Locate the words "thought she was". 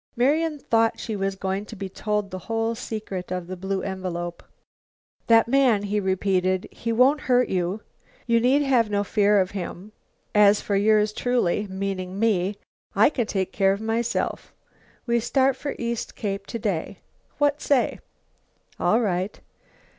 0.57-1.35